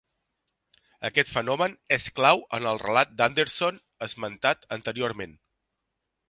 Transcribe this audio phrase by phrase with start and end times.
[1.09, 5.39] Aquest fenomen és clau en el relat d'Anderson esmentat anteriorment.